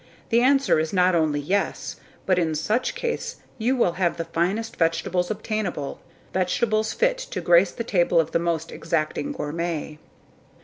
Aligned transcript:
The 0.29 0.41
answer 0.41 0.79
is 0.79 0.91
not 0.91 1.13
only 1.13 1.39
yes, 1.39 1.97
but 2.25 2.39
in 2.39 2.55
such 2.55 2.95
case 2.95 3.35
you 3.59 3.75
will 3.75 3.91
have 4.01 4.17
the 4.17 4.25
finest 4.25 4.75
vegetables 4.77 5.29
obtainable, 5.29 5.99
vegetables 6.33 6.91
fit 6.91 7.19
to 7.19 7.39
grace 7.39 7.71
the 7.71 7.83
table 7.83 8.19
of 8.19 8.31
the 8.31 8.39
most 8.39 8.71
exacting 8.71 9.31
gourmet." 9.31 9.99